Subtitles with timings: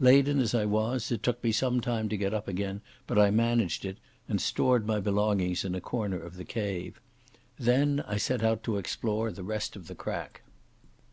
[0.00, 3.30] Laden as I was, it took me some time to get up again, but I
[3.30, 7.00] managed it, and stored my belongings in a corner of the cave.
[7.56, 10.42] Then I set out to explore the rest of the crack.